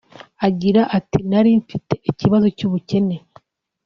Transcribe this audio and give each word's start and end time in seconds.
Agira 0.47 0.81
ati 0.97 1.19
“Nari 1.29 1.51
mfite 1.63 1.93
ikibazo 2.09 2.47
cy’ubukene 2.57 3.15